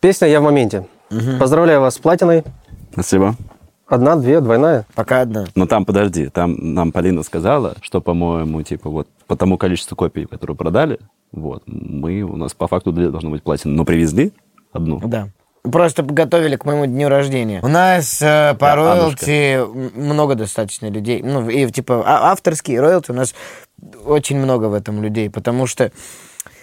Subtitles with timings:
[0.00, 0.86] Песня «Я в моменте».
[1.40, 2.44] Поздравляю вас с платиной.
[2.92, 3.34] Спасибо.
[3.86, 4.86] Одна, две, двойная.
[4.94, 5.46] Пока одна.
[5.54, 10.26] Но там, подожди, там нам Полина сказала, что, по-моему, типа вот по тому количеству копий,
[10.26, 11.00] которые продали,
[11.32, 14.32] вот, мы, у нас по факту две должно быть платина, но привезли
[14.72, 15.00] одну.
[15.00, 15.28] Да.
[15.62, 17.60] Просто подготовили к моему дню рождения.
[17.62, 21.22] У нас э, по Да, роялти м- много достаточно людей.
[21.22, 23.34] Ну, и типа а- авторские роялти у нас
[24.04, 25.90] очень много в этом людей, потому что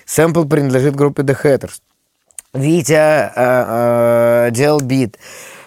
[0.05, 1.81] сэмпл принадлежит группе The Hatters.
[2.53, 3.31] Витя э,
[4.47, 5.17] э, делал бит.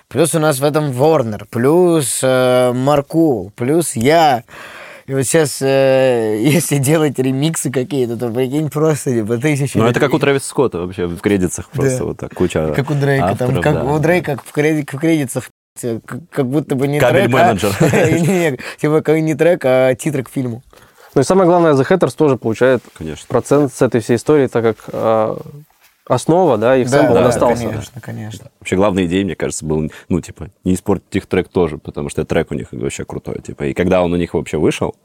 [0.08, 4.44] Плюс у нас в этом Ворнер, плюс э, Маркул, плюс я.
[5.06, 9.76] И вот сейчас, э, если делать ремиксы какие-то, то прикинь, просто типа тысячи.
[9.76, 10.20] Ну, это как у людей.
[10.20, 12.04] Трэвиса Скотта вообще в кредитах просто Да.
[12.04, 13.84] вот так куча Как у Дрейка, там, авторов, как да.
[13.84, 15.50] у Дрейка в, креди- в кредитах,
[15.82, 18.58] как, как будто бы не Кабель трек, а- менеджер.
[18.80, 20.62] Типа как не трек, а титр к фильму.
[21.14, 23.24] Ну и самое главное, The Hatters тоже получает Конечно.
[23.28, 25.36] процент с этой всей истории, так как э,
[26.08, 27.64] основа, да, их сэмпл да, остался.
[27.64, 28.50] конечно, конечно.
[28.58, 32.24] Вообще главная идея, мне кажется, была, ну, типа, не испортить их трек тоже, потому что
[32.24, 33.64] трек у них вообще крутой, типа.
[33.64, 34.96] И когда он у них вообще вышел,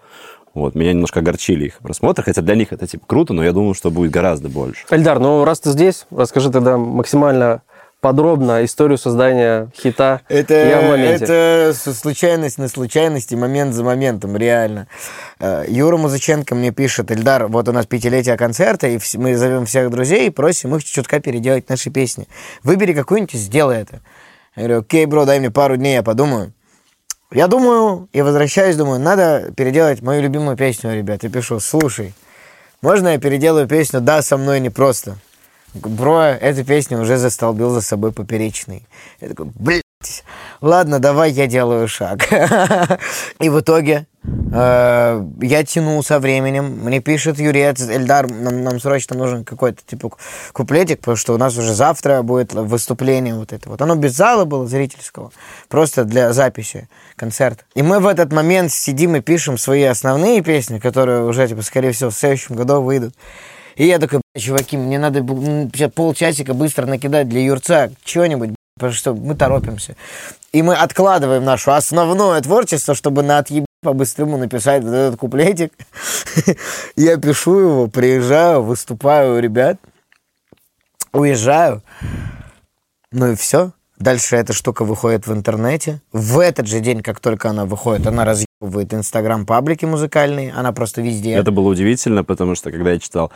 [0.54, 3.74] вот, меня немножко огорчили их просмотры, хотя для них это, типа, круто, но я думал,
[3.74, 4.86] что будет гораздо больше.
[4.90, 7.62] Эльдар, ну раз ты здесь, расскажи тогда максимально
[8.04, 11.23] подробно историю создания хита Это, «Я в моменте».
[11.23, 14.88] это случайность на случайности, момент за моментом, реально.
[15.40, 19.90] Э, Юра Музыченко мне пишет, Эльдар, вот у нас пятилетие концерта, и мы зовем всех
[19.90, 22.28] друзей и просим их чутка переделать наши песни.
[22.62, 24.02] Выбери какую-нибудь и сделай это.
[24.58, 26.52] Я говорю, окей, бро, дай мне пару дней, я подумаю.
[27.31, 31.24] Я думаю, и возвращаюсь, думаю, надо переделать мою любимую песню, ребят.
[31.24, 32.14] И пишу, слушай,
[32.81, 35.16] можно я переделаю песню «Да, со мной непросто»?
[35.74, 38.86] Бро, эта песня уже застолбил за собой поперечный.
[39.20, 40.24] Я такой, блядь,
[40.62, 42.28] ладно, давай я делаю шаг.
[43.40, 46.80] И в итоге э, я тянул со временем.
[46.84, 50.18] Мне пишет Юрец, Эльдар, нам, нам срочно нужен какой-то типа ку-
[50.52, 53.82] куплетик, потому что у нас уже завтра будет выступление вот это вот.
[53.82, 55.32] Оно без зала было зрительского,
[55.70, 57.64] просто для записи концерта.
[57.74, 61.94] И мы в этот момент сидим и пишем свои основные песни, которые уже, типа, скорее
[61.94, 63.16] всего, в следующем году выйдут.
[63.75, 65.19] И я такой, «Бля, чуваки, мне надо
[65.73, 69.95] сейчас полчасика быстро накидать для Юрца чего-нибудь, потому что мы торопимся.
[70.51, 75.73] И мы откладываем наше основное творчество, чтобы на отъеб по-быстрому написать вот этот куплетик.
[76.95, 79.78] Я пишу его, приезжаю, выступаю у ребят,
[81.11, 81.84] уезжаю.
[83.11, 83.72] Ну и все.
[84.00, 86.01] Дальше эта штука выходит в интернете.
[86.11, 90.51] В этот же день, как только она выходит, она разъебывает инстаграм-паблики музыкальные.
[90.51, 91.34] Она просто везде.
[91.34, 93.31] Это было удивительно, потому что, когда я читал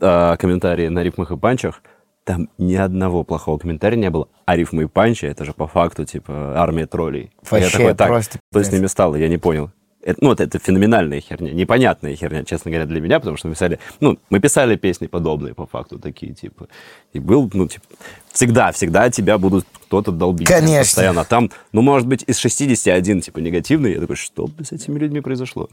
[0.00, 1.82] э, комментарии на рифмах и панчах,
[2.24, 4.28] там ни одного плохого комментария не было.
[4.44, 7.32] А рифмы и панчи, это же по факту, типа, армия троллей.
[7.42, 9.70] я Вообще такой, так, просто что с ними стало, я не понял.
[10.02, 13.54] Это, ну, вот это феноменальная херня, непонятная херня, честно говоря, для меня, потому что мы
[13.54, 16.68] писали, ну, мы писали песни подобные, по факту, такие, типа,
[17.12, 17.84] и был, ну, типа,
[18.32, 20.48] всегда, всегда тебя будут кто-то долбить.
[20.48, 20.84] Конечно.
[20.84, 21.20] Постоянно.
[21.20, 25.20] А Там, ну, может быть, из 61, типа, негативный, я такой, что с этими людьми
[25.20, 25.68] произошло?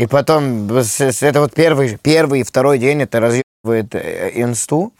[0.00, 4.94] И потом, это вот первый, первый и второй день это разъебывает э, инсту.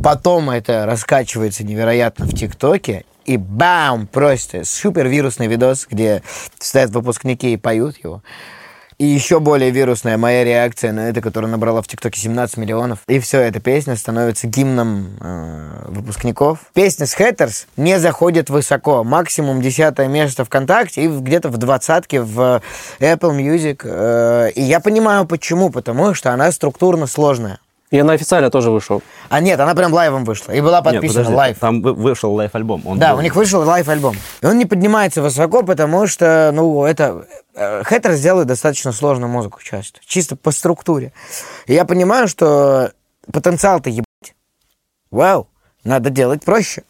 [0.00, 3.04] Потом это раскачивается невероятно в ТикТоке.
[3.24, 4.06] И бам!
[4.06, 6.22] Просто супер вирусный видос, где
[6.60, 8.22] стоят выпускники и поют его.
[8.98, 13.00] И еще более вирусная моя реакция на это, которая набрала в ТикТоке 17 миллионов.
[13.08, 16.58] И все, эта песня становится гимном э, выпускников.
[16.74, 19.04] Песня с Hatters не заходит высоко.
[19.04, 22.62] Максимум десятое место ВКонтакте и где-то в двадцатке в
[23.00, 23.80] Apple Music.
[23.84, 25.70] Э, и я понимаю, почему.
[25.70, 27.58] Потому что она структурно сложная.
[27.92, 29.02] И она официально тоже вышел.
[29.28, 30.52] А нет, она прям live ом вышла.
[30.52, 31.58] И была подписана live.
[31.58, 32.82] Там вы- вышел live-альбом.
[32.86, 34.16] Он Да, был- у них вышел live-альбом.
[34.40, 37.26] И он не поднимается высоко, потому что, ну, это...
[37.54, 40.00] э, Hatters делает достаточно сложную музыку часто.
[40.06, 41.12] Чисто по структуре.
[41.66, 42.92] И я понимаю, что
[43.30, 44.34] потенциал-то ебать.
[45.10, 45.46] Вау,
[45.84, 46.84] надо делать проще.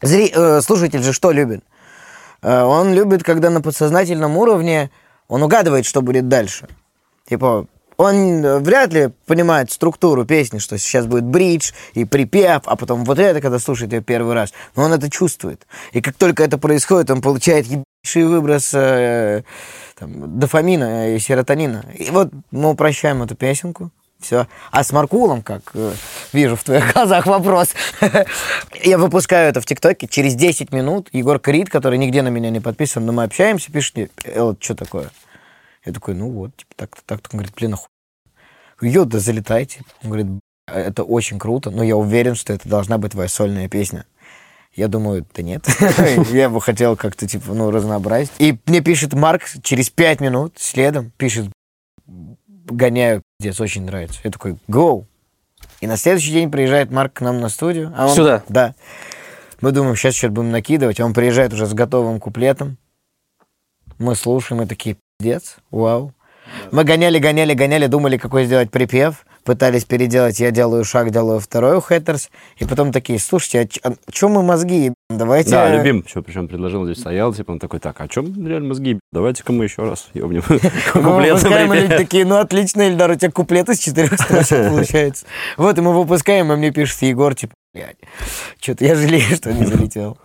[0.00, 0.32] Зри...
[0.34, 1.62] э, слушатель же что любит?
[2.40, 4.90] Э, он любит, когда на подсознательном уровне
[5.28, 6.68] он угадывает, что будет дальше.
[7.28, 7.66] Типа,
[7.98, 13.04] он э, вряд ли понимает структуру песни, что сейчас будет бридж и припев, а потом
[13.04, 14.54] вот это, когда слушает ее первый раз.
[14.76, 15.66] Но он это чувствует.
[15.92, 19.42] И как только это происходит, он получает ебейший выброс э,
[19.96, 21.84] там, дофамина и серотонина.
[21.96, 23.90] И вот мы упрощаем эту песенку.
[24.20, 24.46] Все.
[24.70, 25.92] А с Маркулом, как э,
[26.32, 27.70] вижу в твоих глазах вопрос,
[28.84, 30.06] я выпускаю это в ТикТоке.
[30.06, 33.96] Через 10 минут Егор Крид, который нигде на меня не подписан, но мы общаемся, пишет
[33.96, 35.10] мне, Эл, что такое?
[35.88, 37.30] Я такой, ну вот, типа, так-то, так-то.
[37.32, 37.86] Он говорит, блин, оху...
[38.82, 39.80] Йо, да залетайте.
[40.02, 43.70] Он говорит, «Б**, это очень круто, но я уверен, что это должна быть твоя сольная
[43.70, 44.04] песня.
[44.74, 45.66] Я думаю, да нет.
[46.30, 48.30] Я бы хотел как-то, типа, ну, разнообразить.
[48.38, 51.50] И мне пишет Марк через пять минут следом, пишет,
[52.66, 54.20] гоняю, пиздец, очень нравится.
[54.24, 55.06] Я такой, go.
[55.80, 57.94] И на следующий день приезжает Марк к нам на студию.
[57.96, 58.44] А он, Сюда?
[58.50, 58.74] Да.
[59.62, 61.00] Мы думаем, сейчас что-то будем накидывать.
[61.00, 62.76] а Он приезжает уже с готовым куплетом.
[63.98, 66.12] Мы слушаем, и такие, пиздец, вау.
[66.70, 69.26] Мы гоняли, гоняли, гоняли, думали, какой сделать припев.
[69.42, 72.30] Пытались переделать, я делаю шаг, делаю второй у Хэттерс.
[72.58, 74.92] И потом такие, слушайте, а, что мы мозги?
[75.10, 75.50] Давайте...
[75.50, 79.00] Да, любим, что причем предложил, здесь стоял, типа, он такой, так, а чем реально мозги?
[79.10, 80.44] Давайте-ка мы еще раз ебнем.
[80.48, 80.58] Мы
[81.02, 82.06] Куплет выпускаем, и люди припев.
[82.06, 85.26] такие, ну отлично, Ильдар, у тебя куплет из четырех строчек получается.
[85.56, 87.96] Вот, и мы выпускаем, и мне пишет Егор, типа, блядь,
[88.60, 90.18] что-то я жалею, что не залетел.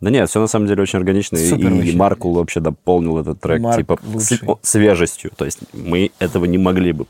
[0.00, 1.36] Да нет, все на самом деле очень органично.
[1.38, 1.96] и- Супер и вообще.
[1.96, 4.36] Маркул вообще дополнил этот трек, Марк типа, лучший.
[4.38, 5.30] с- о, свежестью.
[5.36, 7.06] То есть мы этого не могли бы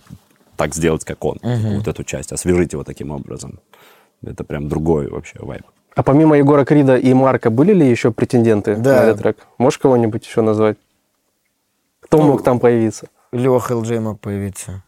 [0.56, 1.38] так сделать, как он.
[1.42, 3.58] Вот эту часть, освежить его таким образом.
[4.24, 5.62] Это прям другой вообще вайб.
[5.94, 8.96] А помимо Егора Крида и Марка, были ли еще претенденты Да.
[9.02, 9.46] на этот трек?
[9.58, 10.76] Можешь кого-нибудь еще назвать?
[12.00, 13.08] Кто Ну, мог там появиться?
[13.32, 14.82] Леха ЛДЖ мог появиться.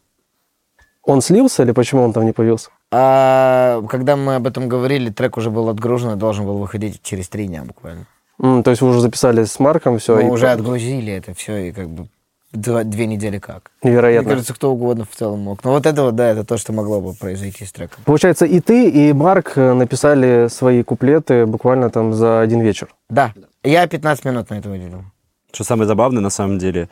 [1.02, 2.70] Он слился или почему он там не появился?
[2.90, 7.28] А когда мы об этом говорили, трек уже был отгружен и должен был выходить через
[7.28, 8.06] три дня буквально.
[8.40, 10.16] М, то есть вы уже записали с Марком все?
[10.16, 12.06] Мы уже отгрузили это все, и как бы
[12.52, 13.70] два- две недели как.
[13.82, 14.22] Невероятно.
[14.28, 15.64] Мне кажется, кто угодно в целом мог.
[15.64, 18.02] Но вот это вот, да, это то, что могло бы произойти с треком.
[18.04, 22.88] Получается, и ты, и Марк э, написали свои куплеты буквально там за один вечер.
[23.10, 25.04] Да, я 15 минут на это выделил.
[25.52, 26.88] Что самое забавное, на самом деле,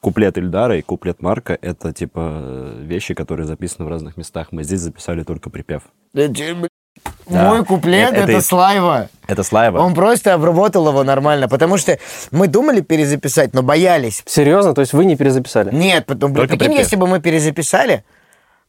[0.00, 4.48] куплет Ильдара и куплет Марка— это, типа, вещи, которые записаны в разных местах.
[4.52, 5.82] Мы здесь записали только припев.
[6.14, 7.50] Да.
[7.50, 9.08] Мой куплет Это- это, это- Слайва.
[9.28, 9.78] Это Слайва.
[9.78, 11.98] Он просто обработал его нормально, потому что
[12.30, 14.22] мы думали перезаписать, но боялись.
[14.26, 14.74] Серьезно?
[14.74, 15.72] То есть вы не перезаписали?
[15.74, 16.78] Нет, потом, блин, прикинь, припев.
[16.78, 18.02] если бы мы перезаписали,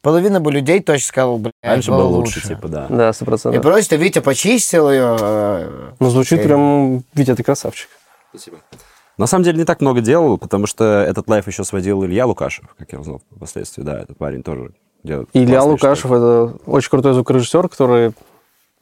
[0.02, 2.86] половина бы людей точно сказала, блядь, Раньше было лучше, типа, да.
[2.90, 3.62] Да, сто И процентов.
[3.64, 5.18] просто Витя почистил ее.
[5.20, 7.04] э, Ну, звучит э, прям...
[7.16, 7.88] Витя, ты красавчик.
[9.19, 12.74] На самом деле не так много делал, потому что этот лайф еще сводил Илья Лукашев,
[12.77, 13.83] как я узнал впоследствии.
[13.83, 14.71] Да, этот парень тоже
[15.04, 16.13] делает Илья Лукашев штуки.
[16.13, 18.13] это очень крутой звукорежиссер, который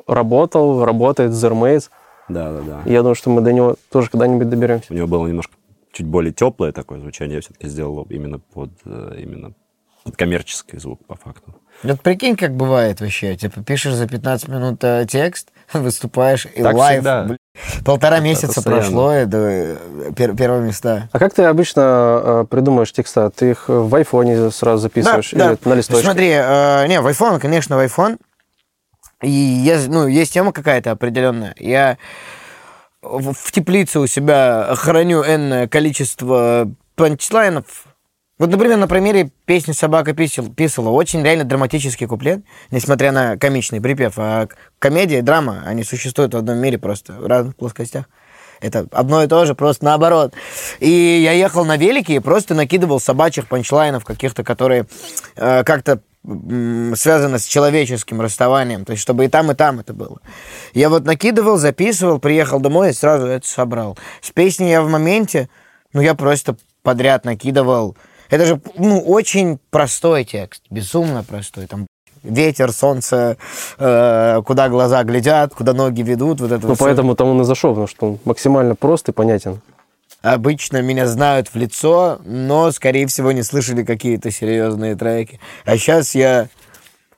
[0.06, 1.90] работал, работает с Zermates.
[2.30, 2.82] Да, да, да.
[2.86, 4.94] Я думаю, что мы до него тоже когда-нибудь доберемся.
[4.94, 5.54] У него было немножко
[5.92, 7.38] чуть более теплое такое звучание.
[7.38, 9.54] Я все-таки сделал именно под, э, именно
[10.04, 11.56] под коммерческий звук, по факту.
[11.82, 13.36] Вот прикинь, как бывает вообще.
[13.36, 16.98] Типа пишешь за 15 минут э, текст, выступаешь, и Так live.
[16.98, 17.37] всегда.
[17.84, 19.76] Полтора месяца прошло, до э,
[20.16, 21.10] пер- первого места.
[21.12, 23.30] А как ты обычно э, придумаешь текста?
[23.30, 26.04] Ты их в айфоне сразу записываешь или на листочке?
[26.04, 28.18] Смотри, э, не, в iPhone, конечно, в iPhone.
[29.22, 31.56] И есть, ну, есть тема какая-то определенная.
[31.58, 31.98] Я
[33.02, 37.87] в, в теплице у себя храню энное количество панчлайнов.
[38.40, 43.82] Вот, например, на примере песни «Собака писал, писала» очень реально драматический куплет, несмотря на комичный
[43.82, 44.14] припев.
[44.18, 44.48] А
[44.78, 48.06] комедия и драма, они существуют в одном мире просто, в разных плоскостях.
[48.60, 50.34] Это одно и то же, просто наоборот.
[50.80, 54.86] И я ехал на велике и просто накидывал собачьих панчлайнов каких-то, которые
[55.36, 58.86] э, как-то м, связаны с человеческим расставанием.
[58.86, 60.20] То есть, чтобы и там, и там это было.
[60.74, 63.98] Я вот накидывал, записывал, приехал домой и сразу это собрал.
[64.22, 65.50] С песней я в моменте,
[65.94, 67.96] ну, я просто подряд накидывал.
[68.30, 71.68] Это же, ну, очень простой текст, безумно простой.
[71.68, 71.88] Там
[72.24, 73.38] ветер, солнце,
[73.78, 77.46] э, куда глаза глядят, куда ноги ведут, вот это Ну, вот поэтому там он и
[77.46, 79.62] зашел, потому что он максимально прост и понятен.
[80.22, 85.40] Обычно меня знают в лицо, но, скорее всего, не слышали какие-то серьезные треки.
[85.64, 86.50] А сейчас я,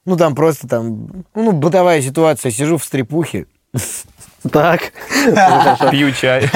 [0.05, 3.47] ну, там просто там, ну, бытовая ситуация, сижу в стрепухе.
[4.51, 4.91] Так.
[5.91, 6.49] Пью чай.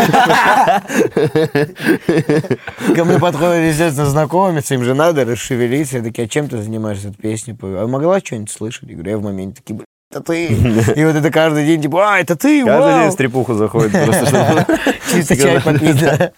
[2.96, 5.98] Ко мне подходят, естественно, знакомиться, им же надо расшевелиться.
[5.98, 7.56] Я такие, а чем ты занимаешься эту песню?
[7.56, 8.90] пою?» А могла что-нибудь слышать?
[8.90, 10.48] Я говорю, я в моменте такие, «Блин, это ты.
[10.96, 13.92] И вот это каждый день, типа, а, это ты, Каждый вау!» день в стрепуху заходит
[13.92, 14.66] просто, чтобы...
[15.12, 16.32] Чисто чай попить, да.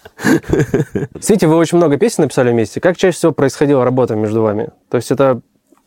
[1.48, 2.80] Вы очень много песен написали вместе.
[2.80, 4.70] Как чаще всего происходила работа между вами?
[4.90, 5.42] То есть это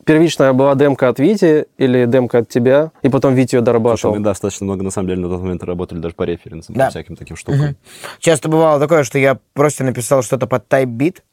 [0.09, 4.15] первичная была демка от Вити или демка от тебя, и потом Вити ее Слушай, дорабатывал?
[4.15, 6.85] мы достаточно много, на самом деле, на тот момент работали даже по референсам, Да.
[6.85, 7.75] по всяким таким штукам.
[8.17, 11.23] Часто бывало такое, что я просто написал что-то под тайп-бит,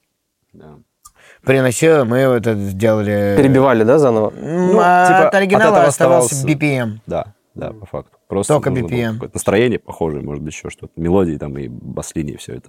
[0.52, 0.74] Да.
[1.42, 3.34] приносил, мы это сделали...
[3.38, 4.30] Перебивали, да, заново?
[4.36, 6.98] Ну, типа, от оригинала от оставался BPM.
[7.06, 8.18] Да, да, по факту.
[8.28, 9.14] Просто Только BPM.
[9.14, 10.92] какое-то настроение похожее, может быть, еще что-то.
[10.96, 12.68] Мелодии там и бас-линии, все это.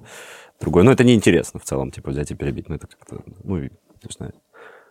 [0.62, 0.84] Другое.
[0.86, 2.70] Но это неинтересно в целом, типа, взять и перебить.
[2.70, 4.34] Ну, это как-то, ну, и, не знаю,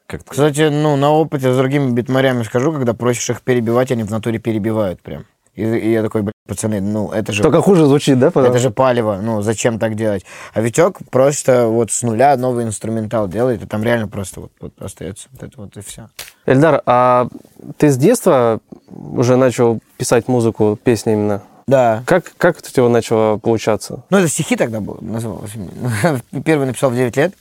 [0.07, 0.31] как-то...
[0.31, 4.39] Кстати, ну, на опыте с другими битмарями скажу, когда просишь их перебивать, они в натуре
[4.39, 5.25] перебивают прям.
[5.55, 7.43] И, и я такой, блин, пацаны, ну, это же...
[7.43, 8.31] Только хуже звучит, да?
[8.31, 8.51] потом?
[8.51, 10.25] Это же палево, ну, зачем так делать?
[10.53, 14.73] А Витек просто вот с нуля новый инструментал делает, и там реально просто вот, вот
[14.81, 16.11] остается вот это вот и все.
[16.45, 17.29] Эльдар, а
[17.79, 18.61] ты с детства
[18.91, 21.43] уже начал писать музыку, песни именно?
[21.67, 22.03] Да.
[22.07, 24.05] Как, как это у тебя начало получаться?
[24.11, 25.53] Ну, это стихи тогда было, называлось.
[26.45, 27.35] Первый написал в 9 лет.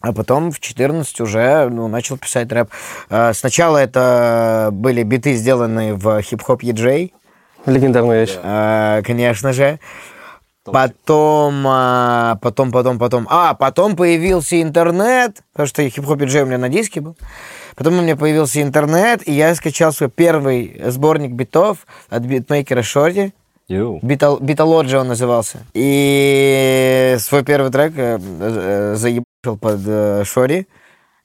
[0.00, 2.70] А потом в 14 уже ну, начал писать рэп.
[3.10, 7.12] Э, Сначала это были биты, сделанные в хип-хоп EJ,
[7.66, 8.36] Легендарная вещь.
[8.42, 9.78] э, конечно же.
[10.64, 13.26] Потом, а, потом, потом, потом.
[13.30, 17.16] А, потом появился интернет, потому что хип-хоп EJ у меня на диске был.
[17.76, 22.82] Потом у меня появился интернет, и я скачал свой первый сборник битов от битмейкера.
[24.02, 25.58] Битал, Биталоджи он назывался.
[25.74, 28.94] И свой первый трек э,
[29.46, 30.66] заебал под э, Шори.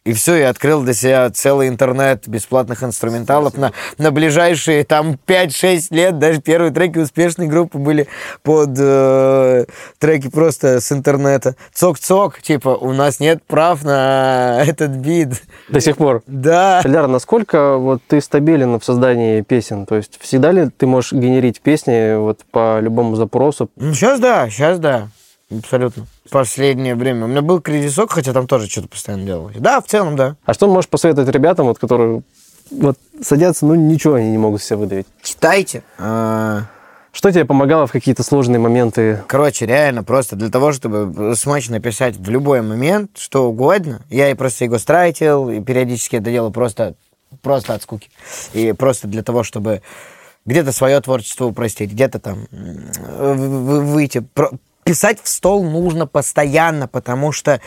[0.03, 5.87] И все, я открыл для себя целый интернет бесплатных инструменталов на, на ближайшие там 5-6
[5.91, 6.17] лет.
[6.17, 8.07] Даже первые треки успешной группы были
[8.41, 9.65] под э,
[9.99, 11.55] треки просто с интернета.
[11.71, 15.43] Цок-цок, типа, у нас нет прав на этот бит.
[15.69, 16.23] До сих пор.
[16.25, 16.81] Да.
[16.83, 19.85] Эльдар, насколько вот ты стабилен в создании песен?
[19.85, 23.69] То есть всегда ли ты можешь генерить песни вот по любому запросу?
[23.75, 25.09] Ну, сейчас да, сейчас да.
[25.51, 26.05] Абсолютно.
[26.29, 27.25] Последнее время.
[27.25, 29.55] У меня был кризисок, хотя там тоже что-то постоянно делалось.
[29.57, 30.35] Да, в целом, да.
[30.45, 32.23] А что можешь посоветовать ребятам, вот, которые
[32.71, 35.07] вот садятся, ну ничего они не могут себе выдавить?
[35.21, 35.83] Читайте.
[35.97, 36.63] А,
[37.11, 39.21] Что тебе помогало в какие-то сложные моменты?
[39.27, 44.33] Короче, реально, просто для того, чтобы смачно писать в любой момент, что угодно, я и
[44.33, 46.93] просто его стратил, и периодически это делаю просто,
[47.41, 48.09] просто от скуки.
[48.53, 49.81] И просто для того, чтобы
[50.45, 54.23] где-то свое творчество упростить, где-то там выйти.
[54.91, 57.61] Писать в стол нужно постоянно, потому что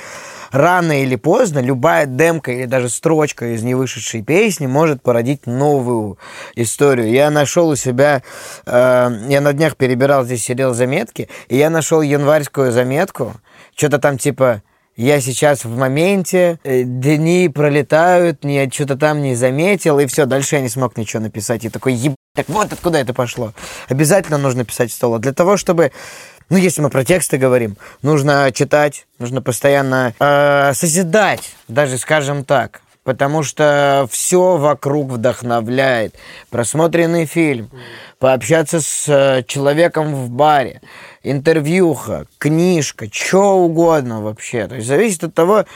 [0.52, 6.18] рано или поздно любая демка или даже строчка из невышедшей песни может породить новую
[6.54, 7.10] историю.
[7.10, 8.22] Я нашел у себя,
[8.66, 13.32] э, я на днях перебирал здесь, сидел заметки, и я нашел январскую заметку,
[13.74, 14.60] что-то там типа
[14.96, 20.54] я сейчас в моменте, э, дни пролетают, ни что-то там не заметил, и все, дальше
[20.54, 21.64] я не смог ничего написать.
[21.64, 22.14] И такой, еб...
[22.34, 23.54] так вот откуда это пошло.
[23.88, 25.14] Обязательно нужно писать в стол.
[25.14, 25.90] А Для того, чтобы
[26.50, 32.80] ну, если мы про тексты говорим, нужно читать, нужно постоянно э, созидать, даже скажем так.
[33.02, 36.14] Потому что все вокруг вдохновляет.
[36.48, 37.68] Просмотренный фильм,
[38.18, 40.80] пообщаться с э, человеком в баре,
[41.22, 44.66] интервьюха, книжка, что угодно вообще.
[44.68, 45.66] То есть зависит от того,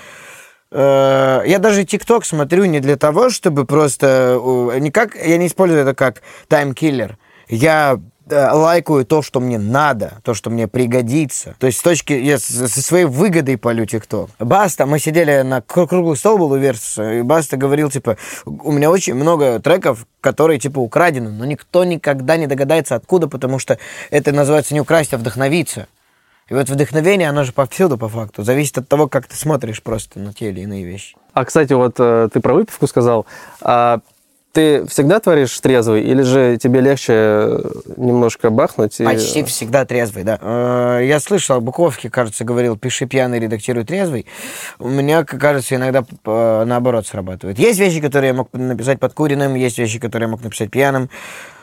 [0.70, 4.38] Э, Я даже ТикТок смотрю не для того, чтобы просто...
[4.72, 7.16] э, Не как, я не использую это как time killer.
[7.48, 7.98] Я э,
[8.30, 11.54] лайкаю то, что мне надо, то, что мне пригодится.
[11.58, 12.12] То есть с точки...
[12.12, 14.30] Я со своей выгодой полю TikTok.
[14.38, 18.72] Баста, мы сидели на кру- круглый стол был у Версуса, и Баста говорил, типа, у
[18.72, 23.78] меня очень много треков, которые, типа, украдены, но никто никогда не догадается, откуда, потому что
[24.10, 25.86] это называется не украсть, а вдохновиться.
[26.48, 28.42] И вот вдохновение, оно же повсюду, по факту.
[28.42, 31.14] Зависит от того, как ты смотришь просто на те или иные вещи.
[31.34, 33.26] А, кстати, вот э, ты про выпивку сказал.
[33.60, 34.00] А
[34.58, 37.62] ты всегда творишь трезвый, или же тебе легче э,
[37.96, 38.98] немножко бахнуть?
[38.98, 40.36] и- Почти всегда трезвый, да.
[40.42, 44.26] Э, Я слышал, Буковский, кажется, говорил, пиши пьяный, редактируй трезвый.
[44.80, 47.56] У меня, кажется, иногда э, наоборот срабатывает.
[47.60, 51.08] Есть вещи, которые я мог написать под куриным, есть вещи, которые я мог написать пьяным,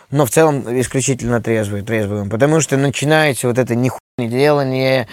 [0.09, 2.29] но в целом исключительно трезвый, трезвым.
[2.29, 5.09] Потому что начинается вот это нихуя не делание,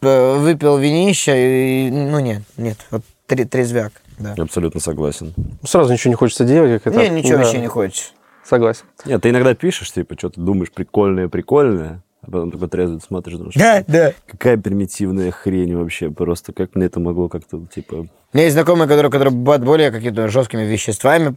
[0.00, 4.34] выпил винища, и, ну нет, нет, вот тре- трезвяк, да.
[4.38, 5.34] Абсолютно согласен.
[5.64, 7.02] Сразу ничего не хочется делать, как это.
[7.08, 8.12] Не, ничего Да, вообще не хочется.
[8.44, 8.84] Согласен.
[9.04, 13.36] Нет, ты иногда пишешь, типа, что ты думаешь прикольное, прикольное, а потом такой трезвый смотришь,
[13.36, 14.12] думаешь, Да, да.
[14.26, 17.94] какая примитивная хрень вообще, просто как мне это могло как-то, типа...
[17.94, 21.36] У меня есть знакомые, которые, которые более какими-то жесткими веществами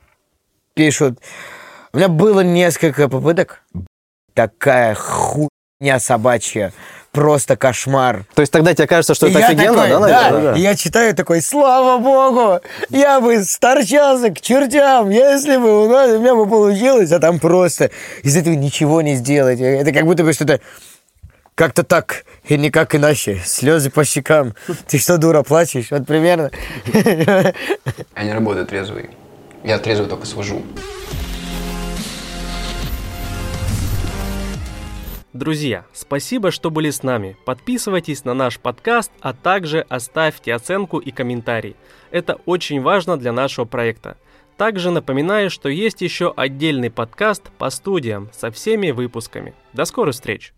[0.74, 1.20] пишут.
[1.94, 3.64] У меня было несколько попыток.
[4.34, 6.74] Такая хуйня собачья.
[7.12, 8.26] Просто кошмар.
[8.36, 10.56] То есть тогда тебе кажется, что И это я офигенно, такой, да, да, наверное?
[10.56, 16.12] и я читаю такой, слава богу, я бы сторчался к чертям, если бы у, нас,
[16.12, 17.90] у меня бы получилось, а там просто
[18.22, 19.60] из этого ничего не сделать.
[19.60, 20.60] Это как будто бы что-то
[21.56, 23.42] как-то так, и никак иначе.
[23.44, 24.54] Слезы по щекам.
[24.88, 25.92] Ты что, дура, плачешь?
[25.92, 26.52] Вот примерно.
[26.94, 27.54] Я
[28.24, 29.10] не работаю трезвый.
[29.64, 30.62] Я трезвый только свожу.
[35.40, 37.38] Друзья, спасибо, что были с нами.
[37.46, 41.78] Подписывайтесь на наш подкаст, а также оставьте оценку и комментарий.
[42.12, 44.18] Это очень важно для нашего проекта.
[44.58, 49.54] Также напоминаю, что есть еще отдельный подкаст по студиям со всеми выпусками.
[49.72, 50.54] До скорых встреч!